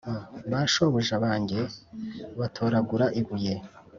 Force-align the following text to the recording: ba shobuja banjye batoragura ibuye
ba 0.51 0.61
shobuja 0.71 1.15
banjye 1.23 1.59
batoragura 2.39 3.05
ibuye 3.19 3.55